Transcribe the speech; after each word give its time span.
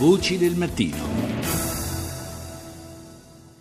Voci 0.00 0.38
del 0.38 0.56
mattino. 0.56 1.19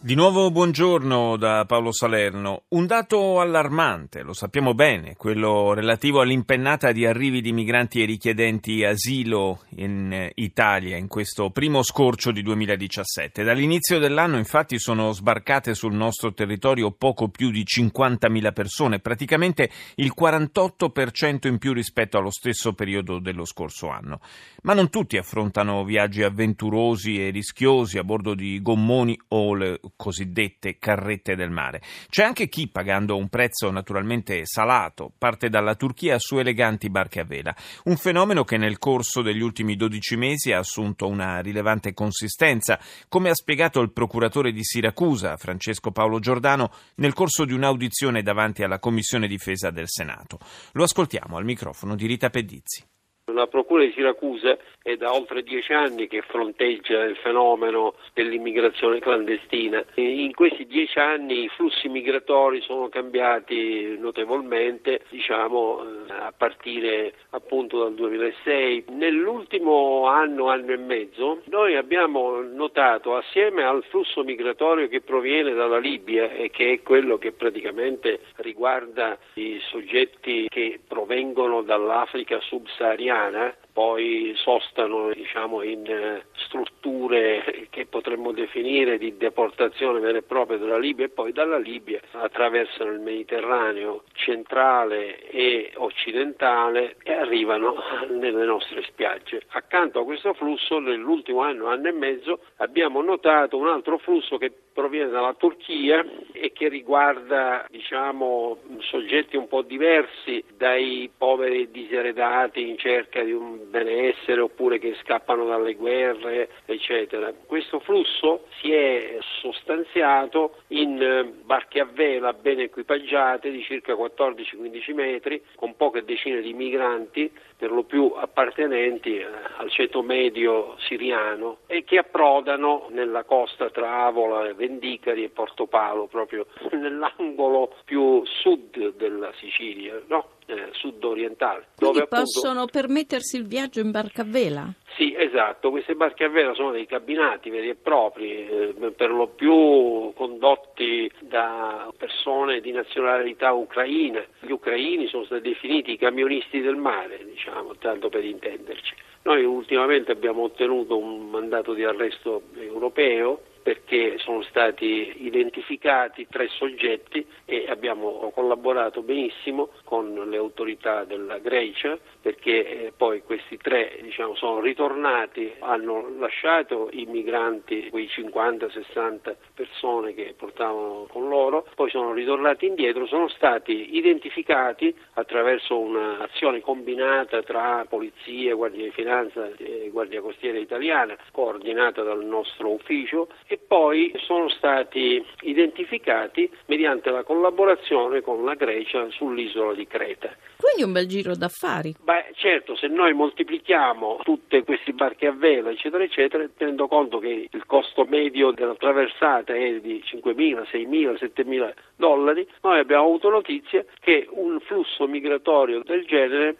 Di 0.09 0.15
nuovo 0.15 0.49
buongiorno 0.49 1.37
da 1.37 1.65
Paolo 1.67 1.91
Salerno. 1.91 2.63
Un 2.69 2.87
dato 2.87 3.39
allarmante, 3.39 4.23
lo 4.23 4.33
sappiamo 4.33 4.73
bene, 4.73 5.15
quello 5.15 5.73
relativo 5.73 6.19
all'impennata 6.19 6.91
di 6.91 7.05
arrivi 7.05 7.41
di 7.41 7.53
migranti 7.53 8.01
e 8.01 8.05
richiedenti 8.05 8.83
asilo 8.83 9.65
in 9.75 10.31
Italia 10.33 10.97
in 10.97 11.07
questo 11.07 11.51
primo 11.51 11.83
scorcio 11.83 12.31
di 12.31 12.41
2017. 12.41 13.43
Dall'inizio 13.43 13.99
dell'anno 13.99 14.37
infatti 14.37 14.79
sono 14.79 15.11
sbarcate 15.11 15.75
sul 15.75 15.93
nostro 15.93 16.33
territorio 16.33 16.89
poco 16.89 17.29
più 17.29 17.51
di 17.51 17.63
50.000 17.63 18.51
persone, 18.51 18.97
praticamente 18.97 19.69
il 19.97 20.11
48% 20.19 21.45
in 21.47 21.59
più 21.59 21.71
rispetto 21.71 22.17
allo 22.17 22.31
stesso 22.31 22.73
periodo 22.73 23.19
dello 23.19 23.45
scorso 23.45 23.89
anno. 23.89 24.21
Ma 24.63 24.73
non 24.73 24.89
tutti 24.89 25.17
affrontano 25.17 25.83
viaggi 25.83 26.23
avventurosi 26.23 27.23
e 27.23 27.29
rischiosi 27.29 27.99
a 27.99 28.03
bordo 28.03 28.33
di 28.33 28.59
gommoni 28.59 29.15
o 29.27 29.53
le 29.53 29.79
cosiddette 29.99 30.79
carrette 30.79 31.35
del 31.35 31.49
mare. 31.49 31.81
C'è 32.07 32.23
anche 32.23 32.47
chi, 32.47 32.69
pagando 32.69 33.17
un 33.17 33.27
prezzo 33.27 33.69
naturalmente 33.69 34.45
salato, 34.45 35.11
parte 35.17 35.49
dalla 35.49 35.75
Turchia 35.75 36.17
su 36.17 36.37
eleganti 36.37 36.89
barche 36.89 37.19
a 37.19 37.25
vela. 37.25 37.53
Un 37.83 37.97
fenomeno 37.97 38.45
che 38.45 38.55
nel 38.55 38.79
corso 38.79 39.21
degli 39.21 39.41
ultimi 39.41 39.75
12 39.75 40.15
mesi 40.15 40.53
ha 40.53 40.59
assunto 40.59 41.05
una 41.05 41.41
rilevante 41.41 41.93
consistenza, 41.93 42.79
come 43.09 43.29
ha 43.29 43.35
spiegato 43.35 43.81
il 43.81 43.91
procuratore 43.91 44.53
di 44.53 44.63
Siracusa, 44.63 45.35
Francesco 45.35 45.91
Paolo 45.91 46.19
Giordano, 46.19 46.71
nel 46.95 47.11
corso 47.11 47.43
di 47.43 47.51
un'audizione 47.51 48.21
davanti 48.21 48.63
alla 48.63 48.79
Commissione 48.79 49.27
Difesa 49.27 49.69
del 49.69 49.89
Senato. 49.89 50.39
Lo 50.71 50.83
ascoltiamo 50.83 51.35
al 51.35 51.43
microfono 51.43 51.95
di 51.95 52.07
Rita 52.07 52.29
Pedizzi. 52.29 52.85
La 53.33 53.47
Procura 53.47 53.83
di 53.83 53.91
Siracusa 53.91 54.57
è 54.81 54.95
da 54.95 55.13
oltre 55.13 55.43
dieci 55.43 55.73
anni 55.73 56.07
che 56.07 56.21
fronteggia 56.21 57.03
il 57.03 57.15
fenomeno 57.17 57.95
dell'immigrazione 58.13 58.99
clandestina. 58.99 59.83
In 59.95 60.33
questi 60.33 60.65
dieci 60.65 60.97
anni 60.97 61.43
i 61.43 61.49
flussi 61.49 61.87
migratori 61.89 62.61
sono 62.61 62.89
cambiati 62.89 63.97
notevolmente, 63.99 65.01
diciamo 65.09 65.81
eh, 65.81 66.13
a 66.13 66.33
partire 66.35 67.13
appunto 67.31 67.83
dal 67.83 67.93
2006. 67.93 68.85
Nell'ultimo 68.89 70.07
anno, 70.07 70.49
anno 70.49 70.71
e 70.71 70.77
mezzo, 70.77 71.41
noi 71.45 71.75
abbiamo 71.75 72.41
notato 72.41 73.15
assieme 73.15 73.63
al 73.63 73.83
flusso 73.89 74.23
migratorio 74.23 74.87
che 74.87 75.01
proviene 75.01 75.53
dalla 75.53 75.77
Libia 75.77 76.31
e 76.31 76.49
che 76.49 76.71
è 76.71 76.81
quello 76.81 77.17
che 77.17 77.31
praticamente 77.31 78.21
riguarda 78.37 79.17
i 79.33 79.59
soggetti 79.69 80.47
che 80.49 80.79
provengono 80.87 81.61
dall'Africa 81.61 82.39
subsahariana, 82.41 83.18
umana 83.19 83.53
poi 83.79 84.33
sostano 84.35 85.13
diciamo, 85.13 85.61
in 85.61 85.85
eh, 85.85 86.25
strutture 86.33 87.67
che 87.69 87.85
potremmo 87.85 88.33
definire 88.33 88.97
di 88.97 89.15
deportazione 89.15 90.01
vera 90.01 90.17
e 90.17 90.21
propria 90.21 90.57
dalla 90.57 90.77
Libia 90.77 91.05
e 91.05 91.09
poi 91.09 91.31
dalla 91.31 91.57
Libia 91.57 92.01
attraversano 92.11 92.91
il 92.91 92.99
Mediterraneo 92.99 94.03
centrale 94.11 95.29
e 95.29 95.71
occidentale 95.75 96.97
e 97.03 97.13
arrivano 97.13 97.75
nelle 98.11 98.43
nostre 98.43 98.83
spiagge. 98.83 99.43
Accanto 99.51 100.01
a 100.01 100.03
questo 100.03 100.33
flusso 100.33 100.79
nell'ultimo 100.79 101.39
anno, 101.39 101.67
anno 101.67 101.87
e 101.87 101.93
mezzo 101.93 102.41
abbiamo 102.57 103.01
notato 103.01 103.55
un 103.55 103.69
altro 103.69 103.97
flusso 103.97 104.37
che 104.37 104.51
proviene 104.73 105.09
dalla 105.09 105.33
Turchia 105.35 106.05
e 106.33 106.51
che 106.51 106.67
riguarda 106.67 107.65
diciamo, 107.69 108.57
soggetti 108.79 109.37
un 109.37 109.47
po' 109.47 109.61
diversi 109.61 110.43
dai 110.55 111.09
poveri 111.17 111.69
diseredati 111.71 112.67
in 112.67 112.77
cerca 112.77 113.23
di 113.23 113.31
un 113.31 113.68
benessere 113.69 114.41
oppure 114.41 114.79
che 114.79 114.95
scappano 115.01 115.45
dalle 115.45 115.75
guerre, 115.75 116.49
eccetera. 116.65 117.31
Questo 117.45 117.79
flusso 117.79 118.45
si 118.59 118.71
è 118.71 119.17
sostanziato 119.41 120.55
in 120.67 121.01
eh, 121.01 121.23
barche 121.43 121.79
a 121.79 121.85
vela 121.85 122.33
ben 122.33 122.59
equipaggiate 122.59 123.51
di 123.51 123.61
circa 123.63 123.93
14-15 123.93 124.93
metri 124.93 125.41
con 125.55 125.75
poche 125.75 126.03
decine 126.03 126.41
di 126.41 126.53
migranti, 126.53 127.31
per 127.57 127.71
lo 127.71 127.83
più 127.83 128.11
appartenenti 128.15 129.17
eh, 129.17 129.27
al 129.57 129.69
ceto 129.69 130.01
medio 130.01 130.75
siriano 130.79 131.59
e 131.67 131.83
che 131.83 131.97
approdano 131.97 132.87
nella 132.89 133.23
costa 133.23 133.69
tra 133.69 134.05
Avola, 134.05 134.53
Vendicari 134.53 135.23
e 135.23 135.29
Portopalo, 135.29 136.07
proprio 136.07 136.47
nell'angolo 136.71 137.73
più 137.85 138.23
sud 138.25 138.95
della 138.95 139.31
Sicilia. 139.33 140.01
No? 140.07 140.37
Eh, 140.49 140.69
sud-orientale. 140.71 141.67
Quindi 141.75 141.99
appunto... 141.99 142.23
possono 142.23 142.65
permettersi 142.65 143.37
il 143.37 143.45
viaggio 143.45 143.79
in 143.79 143.91
barca 143.91 144.23
a 144.23 144.25
vela? 144.25 144.73
Sì, 144.95 145.15
esatto, 145.15 145.69
queste 145.69 145.93
barche 145.93 146.25
a 146.25 146.29
vela 146.29 146.53
sono 146.55 146.71
dei 146.71 146.87
cabinati 146.87 147.49
veri 147.49 147.69
e 147.69 147.75
propri, 147.75 148.47
eh, 148.47 148.93
per 148.95 149.11
lo 149.11 149.27
più 149.27 150.11
condotti 150.15 151.09
da 151.19 151.91
persone 151.95 152.59
di 152.59 152.71
nazionalità 152.71 153.53
ucraina. 153.53 154.23
Gli 154.39 154.51
ucraini 154.51 155.07
sono 155.07 155.25
stati 155.25 155.49
definiti 155.49 155.91
i 155.91 155.97
camionisti 155.97 156.59
del 156.61 156.75
mare, 156.75 157.23
diciamo, 157.23 157.75
tanto 157.75 158.09
per 158.09 158.25
intenderci. 158.25 158.95
Noi 159.21 159.43
ultimamente 159.43 160.11
abbiamo 160.11 160.43
ottenuto 160.43 160.97
un 160.97 161.29
mandato 161.29 161.73
di 161.73 161.83
arresto 161.83 162.41
europeo 162.57 163.41
perché 163.61 164.17
sono 164.17 164.41
stati 164.43 165.25
identificati 165.25 166.27
tre 166.29 166.47
soggetti 166.49 167.25
e 167.45 167.65
abbiamo 167.69 168.31
collaborato 168.33 169.01
benissimo 169.01 169.69
con 169.83 170.13
le 170.29 170.37
autorità 170.37 171.03
della 171.03 171.37
Grecia 171.39 171.97
perché 172.21 172.85
eh, 172.85 172.93
poi 172.95 173.21
questi 173.23 173.57
tre 173.57 173.99
diciamo, 174.01 174.35
sono 174.35 174.59
ritornati, 174.59 175.51
hanno 175.59 176.15
lasciato 176.17 176.89
i 176.91 177.05
migranti, 177.05 177.89
quei 177.89 178.07
50-60 178.07 179.35
persone 179.53 180.13
che 180.13 180.33
portavano 180.37 181.07
con 181.09 181.27
loro, 181.29 181.65
poi 181.75 181.89
sono 181.89 182.13
ritornati 182.13 182.65
indietro, 182.65 183.05
sono 183.07 183.27
stati 183.29 183.95
identificati 183.95 184.93
attraverso 185.13 185.77
un'azione 185.79 186.61
combinata 186.61 187.41
tra 187.43 187.85
polizia, 187.87 188.55
guardia 188.55 188.85
di 188.85 188.91
finanza 188.91 189.49
e 189.57 189.89
guardia 189.91 190.21
costiera 190.21 190.57
italiana, 190.57 191.17
coordinata 191.31 192.03
dal 192.03 192.23
nostro 192.23 192.71
ufficio 192.71 193.27
e 193.51 193.57
poi 193.57 194.13
sono 194.25 194.47
stati 194.47 195.25
identificati 195.41 196.47
mediante 196.67 197.09
la 197.09 197.23
collaborazione 197.23 198.21
con 198.21 198.45
la 198.45 198.53
Grecia 198.53 199.09
sull'isola 199.09 199.73
di 199.73 199.87
Creta. 199.87 200.29
Quindi 200.55 200.83
un 200.83 200.91
bel 200.91 201.07
giro 201.07 201.35
d'affari. 201.35 201.95
Beh, 201.99 202.27
certo, 202.35 202.75
se 202.75 202.85
noi 202.85 203.13
moltiplichiamo 203.13 204.19
tutte 204.23 204.63
queste 204.63 204.93
barche 204.93 205.25
a 205.25 205.31
vela, 205.31 205.71
eccetera, 205.71 206.03
eccetera, 206.03 206.47
tenendo 206.55 206.87
conto 206.87 207.17
che 207.17 207.49
il 207.49 207.65
costo 207.65 208.05
medio 208.05 208.51
della 208.51 208.75
traversata 208.75 209.55
è 209.55 209.79
di 209.79 210.03
5.000, 210.05 210.67
6.000, 210.71 211.31
7.000 211.33 211.73
dollari, 211.95 212.47
noi 212.61 212.77
abbiamo 212.77 213.05
avuto 213.05 213.29
notizia 213.29 213.83
che 213.99 214.27
un 214.29 214.59
flusso 214.59 215.07
migratorio 215.07 215.81
del 215.83 216.05
genere 216.05 216.57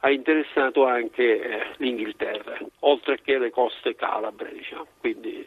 ha 0.00 0.10
interessato 0.10 0.84
anche 0.84 1.40
eh, 1.40 1.66
l'Inghilterra, 1.78 2.58
oltre 2.80 3.20
che 3.20 3.38
le 3.38 3.50
coste 3.50 3.96
calabre, 3.96 4.52
diciamo. 4.52 4.86
Quindi 5.00 5.44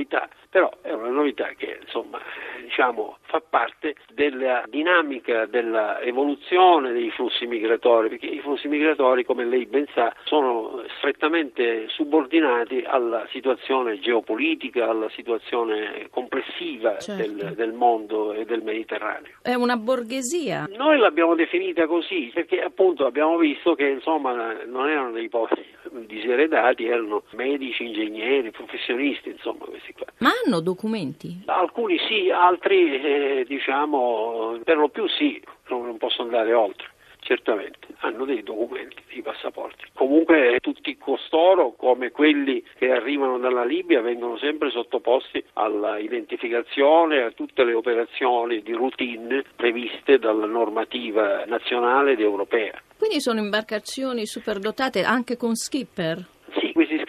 novità, 0.00 0.28
però 0.48 0.70
è 0.80 0.92
una 0.92 1.10
novità 1.10 1.50
che 1.56 1.78
insomma, 1.80 2.18
diciamo, 2.62 3.18
fa 3.22 3.42
parte 3.46 3.96
della 4.12 4.64
dinamica 4.68 5.46
dell'evoluzione 5.46 6.92
dei 6.92 7.10
flussi 7.10 7.46
migratori, 7.46 8.08
perché 8.08 8.26
i 8.26 8.40
flussi 8.40 8.68
migratori, 8.68 9.24
come 9.24 9.44
lei 9.44 9.66
ben 9.66 9.86
sa, 9.94 10.12
sono 10.24 10.82
strettamente 10.98 11.88
subordinati 11.88 12.82
alla 12.86 13.26
situazione 13.30 14.00
geopolitica, 14.00 14.88
alla 14.88 15.10
situazione 15.10 16.08
complessiva 16.10 16.98
certo. 16.98 17.22
del, 17.22 17.54
del 17.54 17.72
mondo 17.72 18.32
e 18.32 18.44
del 18.44 18.62
Mediterraneo. 18.62 19.32
È 19.42 19.54
una 19.54 19.76
borghesia. 19.76 20.66
Noi 20.76 20.98
l'abbiamo 20.98 21.34
definita 21.34 21.86
così 21.86 22.30
perché 22.32 22.62
appunto 22.62 23.06
abbiamo 23.06 23.36
visto 23.36 23.74
che 23.74 23.86
insomma 23.86 24.62
non 24.64 24.88
erano 24.88 25.12
dei 25.12 25.28
poveri 25.28 25.78
diseredati, 26.06 26.84
erano 26.86 27.22
medici, 27.30 27.84
ingegneri, 27.84 28.50
professionisti, 28.50 29.30
insomma 29.30 29.64
questi 29.64 29.92
qua. 29.92 30.06
Ma 30.18 30.30
hanno 30.44 30.60
documenti? 30.60 31.42
Alcuni 31.46 31.98
sì, 32.08 32.30
altri 32.30 33.00
eh, 33.00 33.44
diciamo 33.46 34.58
per 34.64 34.76
lo 34.76 34.88
più 34.88 35.06
sì, 35.08 35.42
non 35.68 35.96
posso 35.98 36.22
andare 36.22 36.52
oltre 36.52 36.88
certamente, 37.20 37.88
hanno 37.98 38.24
dei 38.24 38.42
documenti, 38.42 39.02
dei 39.12 39.22
passaporti. 39.22 39.84
Comunque 39.92 40.58
tutti 40.60 40.96
costoro, 40.98 41.72
come 41.72 42.10
quelli 42.10 42.62
che 42.78 42.90
arrivano 42.90 43.38
dalla 43.38 43.64
Libia, 43.64 44.00
vengono 44.00 44.36
sempre 44.38 44.70
sottoposti 44.70 45.42
alla 45.54 45.98
identificazione, 45.98 47.22
a 47.22 47.30
tutte 47.30 47.64
le 47.64 47.74
operazioni 47.74 48.62
di 48.62 48.72
routine 48.72 49.44
previste 49.56 50.18
dalla 50.18 50.46
normativa 50.46 51.44
nazionale 51.44 52.12
ed 52.12 52.20
europea. 52.20 52.80
Quindi 52.96 53.20
sono 53.20 53.40
imbarcazioni 53.40 54.26
superdotate 54.26 55.02
anche 55.02 55.36
con 55.36 55.54
skipper? 55.54 56.38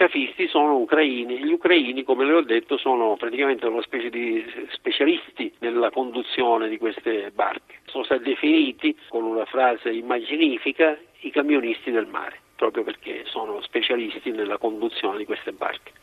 Scafisti 0.01 0.47
sono 0.47 0.77
ucraini. 0.77 1.37
Gli 1.43 1.51
ucraini, 1.51 2.01
come 2.01 2.25
le 2.25 2.33
ho 2.33 2.41
detto, 2.41 2.75
sono 2.75 3.15
praticamente 3.17 3.67
una 3.67 3.83
specie 3.83 4.09
di 4.09 4.43
specialisti 4.71 5.53
nella 5.59 5.91
conduzione 5.91 6.69
di 6.69 6.79
queste 6.79 7.29
barche. 7.29 7.81
Sono 7.85 8.03
stati 8.05 8.23
definiti 8.23 8.97
con 9.09 9.25
una 9.25 9.45
frase 9.45 9.91
immaginifica 9.91 10.97
i 11.19 11.29
camionisti 11.29 11.91
del 11.91 12.07
mare 12.07 12.39
proprio 12.61 12.83
perché 12.83 13.23
sono 13.25 13.59
specialisti 13.61 14.29
nella 14.29 14.59
conduzione 14.59 15.17
di 15.17 15.25
queste 15.25 15.51
barche. 15.51 15.93